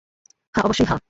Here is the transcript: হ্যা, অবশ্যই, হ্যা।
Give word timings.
হ্যা, 0.55 0.61
অবশ্যই, 0.63 0.87
হ্যা। 0.87 0.97